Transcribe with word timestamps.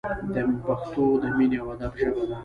پښتو 0.65 1.03
د 1.21 1.23
مینې 1.37 1.57
او 1.61 1.67
ادب 1.73 1.93
ژبه 1.99 2.23
ده! 2.29 2.35